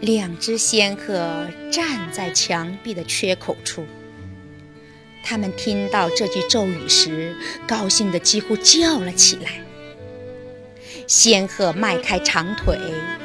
[0.00, 3.86] 两只仙鹤站在墙壁的缺口处。
[5.22, 7.36] 他们听到这句咒语时，
[7.68, 9.50] 高兴得几乎叫了起来。
[11.06, 12.78] 仙鹤迈开长腿，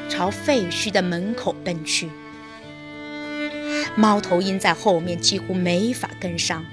[0.09, 2.09] 朝废墟的门口奔去。
[3.95, 6.65] 猫头鹰在后面几乎没法跟上。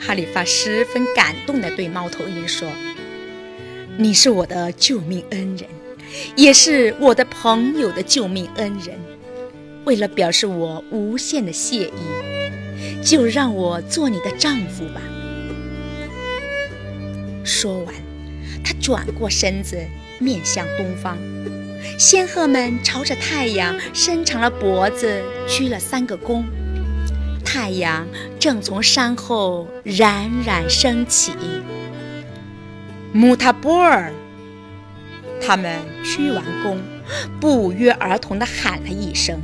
[0.00, 2.68] 哈里发十分感动地对猫头鹰说
[4.00, 5.68] ：“你是我的救命恩人，
[6.36, 8.96] 也是我的朋友的救命恩人。
[9.84, 11.92] 为了表示我无限的谢意。”
[13.02, 15.00] 就让我做你的丈夫吧。
[17.44, 17.94] 说完，
[18.62, 19.76] 他转过身子，
[20.20, 21.18] 面向东方。
[21.98, 26.44] 仙鹤们朝着太阳伸长了脖子，鞠了三个躬。
[27.44, 28.06] 太阳
[28.38, 31.32] 正从山后冉冉升起。
[33.18, 34.12] 穆塔波尔，
[35.44, 36.76] 他们鞠完躬，
[37.40, 39.40] 不约而同地喊了一声。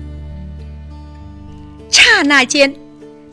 [1.90, 2.72] 刹那间。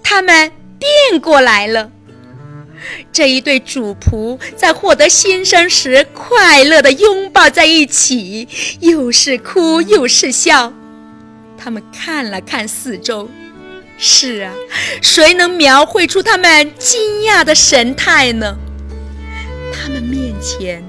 [0.04, 1.92] 他们变过来了。
[3.14, 8.48] 这一对主仆在获得新生时，快乐地拥抱在一起，
[8.80, 10.74] 又是哭又是笑。
[11.56, 13.30] 他们看了看四周，
[14.00, 14.54] 是啊，
[15.04, 18.58] 谁能描绘出他们惊讶的神态呢？
[20.42, 20.84] 前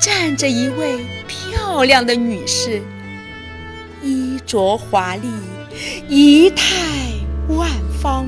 [0.00, 2.82] 站着一位漂亮的女士，
[4.02, 5.28] 衣着华丽，
[6.08, 6.64] 仪态
[7.48, 7.68] 万。
[8.02, 8.26] 方，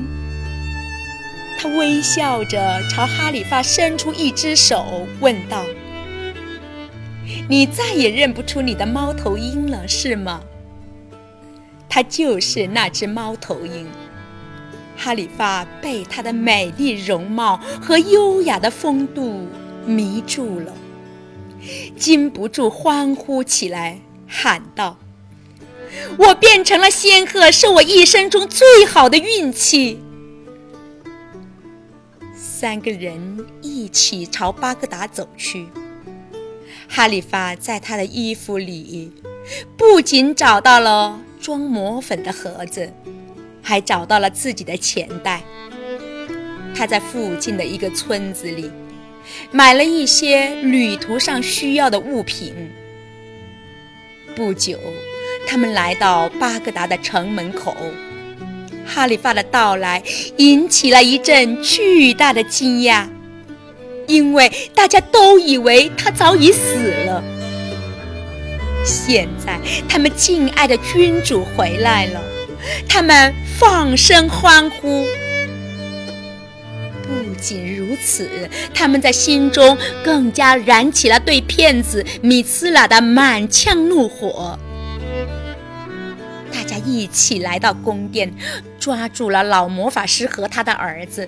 [1.57, 5.65] 她微笑着朝哈里发伸出一只手，问道
[7.49, 10.41] ：“你再也认不出你的猫头鹰了，是吗？”
[11.89, 13.87] 他就是那只猫头鹰。
[14.95, 19.47] 哈里发被她的美丽容貌和优雅的风度
[19.85, 20.73] 迷住了，
[21.97, 24.97] 禁不住欢呼起来，喊道。
[26.17, 29.99] 我变成了仙鹤，是我一生中最好的运气。
[32.35, 35.67] 三个人一起朝巴格达走去。
[36.87, 39.11] 哈里发在他的衣服里
[39.75, 42.91] 不仅找到了装魔粉的盒子，
[43.61, 45.43] 还找到了自己的钱袋。
[46.75, 48.71] 他在附近的一个村子里
[49.51, 52.53] 买了一些旅途上需要的物品。
[54.35, 54.79] 不久。
[55.45, 57.75] 他们来到巴格达的城门口，
[58.85, 60.01] 哈里发的到来
[60.37, 63.05] 引起了一阵巨大的惊讶，
[64.07, 67.21] 因为大家都以为他早已死了。
[68.85, 72.23] 现在他们敬爱的君主回来了，
[72.87, 75.05] 他们放声欢呼。
[77.43, 84.57] 不仅如此，他们在心中更加燃起了对骗子米斯拉的满腔怒火。
[86.53, 88.33] 大家一起来到宫殿，
[88.79, 91.27] 抓住了老魔法师和他的儿子。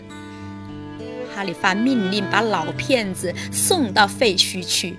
[1.35, 4.97] 哈里发命令把老骗子送到废墟去，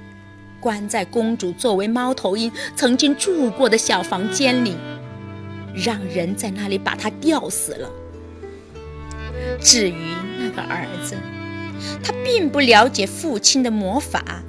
[0.61, 4.77] 关在公主作为猫头鹰曾经住过的小房间里，
[5.75, 7.91] 让人在那里把他吊死了。
[9.63, 9.95] 至于
[10.57, 11.17] 个儿子，
[12.03, 14.43] 他并不了解父亲的魔法，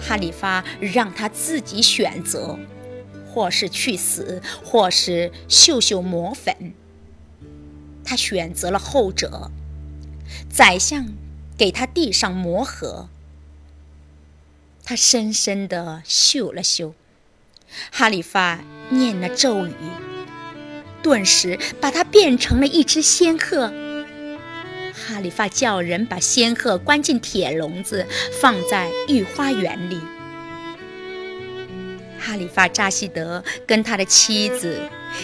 [0.00, 2.58] 哈里发让他自己选择。
[3.30, 6.72] 或是去死，或是嗅嗅魔粉。
[8.02, 9.52] 他选择了后者。
[10.50, 11.08] 宰相
[11.56, 13.10] 给他递上魔盒，
[14.82, 16.94] 他深深地嗅了嗅。
[17.92, 19.74] 哈里发念了咒语，
[21.02, 23.70] 顿时把它变成了一只仙鹤。
[25.08, 28.06] 哈里发叫人把仙鹤关进铁笼子，
[28.42, 29.98] 放在御花园里。
[32.20, 34.78] 哈里发扎西德跟他的妻子，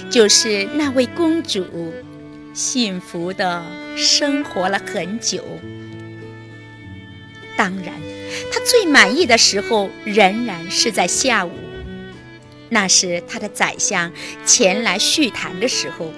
[0.09, 1.93] 就是那位公主，
[2.55, 3.62] 幸福的
[3.94, 5.44] 生活了很久。
[7.55, 7.93] 当然，
[8.50, 11.53] 他最满意的时候仍然是在下午，
[12.70, 14.11] 那是他的宰相
[14.47, 16.11] 前来叙谈的时候。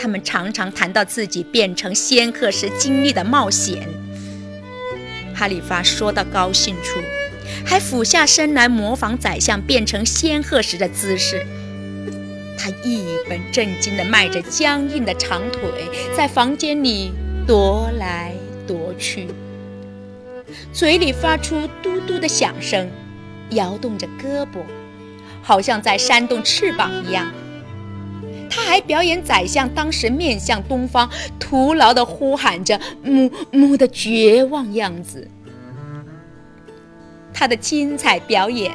[0.00, 3.86] 他们常常谈到自己变成仙鹤时经历的冒险。
[5.34, 7.00] 哈里发说到高兴处。
[7.64, 11.44] 还俯下身来模仿宰相变成仙鹤时的姿势。
[12.58, 17.10] 他一本正经地迈着僵硬的长腿，在房间里
[17.46, 18.34] 踱来
[18.66, 19.28] 踱去，
[20.72, 22.88] 嘴里发出嘟嘟的响声，
[23.50, 24.62] 摇动着胳膊，
[25.42, 27.32] 好像在扇动翅膀一样。
[28.50, 31.08] 他还表演宰相当时面向东方，
[31.38, 35.28] 徒劳地呼喊着“母母”的绝望样子。
[37.32, 38.72] 他的精彩表演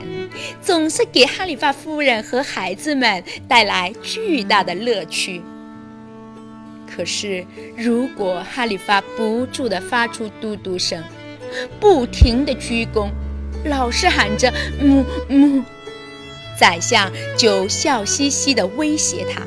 [0.62, 5.42] 总是给哈里发夫人和孩子们带来巨大的乐趣。
[6.88, 11.04] 可是，如果哈里发不住地发出嘟嘟声，
[11.80, 13.10] 不停地鞠躬，
[13.66, 15.62] 老是喊着“母母”，
[16.58, 19.42] 宰相就笑嘻嘻地威胁他，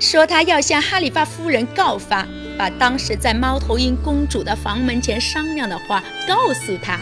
[0.00, 2.26] 说他要向哈里发夫人告发，
[2.58, 6.98] 把当时在猫头鹰公主的房门前商量的话告诉他。